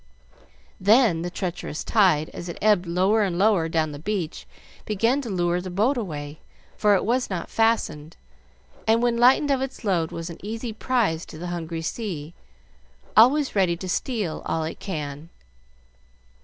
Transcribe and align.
Then 0.79 1.21
the 1.21 1.29
treacherous 1.29 1.83
tide, 1.83 2.29
as 2.29 2.49
it 2.49 2.57
ebbed 2.59 2.87
lower 2.87 3.21
and 3.21 3.37
lower 3.37 3.69
down 3.69 3.91
the 3.91 3.99
beach, 3.99 4.47
began 4.83 5.21
to 5.21 5.29
lure 5.29 5.61
the 5.61 5.69
boat 5.69 5.95
away; 5.95 6.39
for 6.75 6.95
it 6.95 7.05
was 7.05 7.29
not 7.29 7.51
fastened, 7.51 8.17
and 8.87 9.03
when 9.03 9.17
lightened 9.17 9.51
of 9.51 9.61
its 9.61 9.83
load 9.83 10.11
was 10.11 10.31
an 10.31 10.39
easy 10.43 10.73
prize 10.73 11.23
to 11.27 11.37
the 11.37 11.49
hungry 11.53 11.83
sea, 11.83 12.33
always 13.15 13.55
ready 13.55 13.77
to 13.77 13.87
steal 13.87 14.41
all 14.47 14.63
it 14.63 14.79
can. 14.79 15.29